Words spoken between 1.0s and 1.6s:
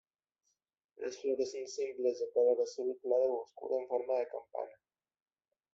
flores